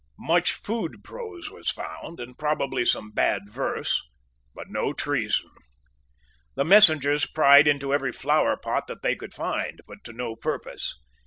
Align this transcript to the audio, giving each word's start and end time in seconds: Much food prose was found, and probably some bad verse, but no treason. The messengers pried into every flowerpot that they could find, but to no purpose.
Much 0.17 0.53
food 0.53 1.03
prose 1.03 1.51
was 1.51 1.69
found, 1.69 2.19
and 2.19 2.35
probably 2.39 2.83
some 2.83 3.11
bad 3.11 3.47
verse, 3.47 4.01
but 4.55 4.67
no 4.67 4.93
treason. 4.93 5.51
The 6.55 6.65
messengers 6.65 7.27
pried 7.27 7.67
into 7.67 7.93
every 7.93 8.11
flowerpot 8.11 8.87
that 8.87 9.03
they 9.03 9.15
could 9.15 9.35
find, 9.35 9.79
but 9.85 10.03
to 10.05 10.11
no 10.11 10.35
purpose. 10.35 10.97